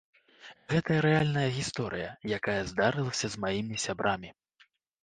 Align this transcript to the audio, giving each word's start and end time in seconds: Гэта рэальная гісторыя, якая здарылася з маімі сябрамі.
Гэта 0.71 0.95
рэальная 1.05 1.45
гісторыя, 1.59 2.09
якая 2.39 2.59
здарылася 2.73 3.27
з 3.37 3.47
маімі 3.47 3.75
сябрамі. 3.87 4.39